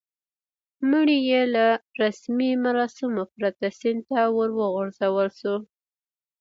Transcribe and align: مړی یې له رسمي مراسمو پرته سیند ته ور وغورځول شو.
مړی 0.89 1.17
یې 1.29 1.41
له 1.55 1.65
رسمي 2.03 2.51
مراسمو 2.65 3.23
پرته 3.35 3.65
سیند 3.79 4.01
ته 4.09 4.21
ور 4.35 4.49
وغورځول 4.59 5.29
شو. 5.39 5.55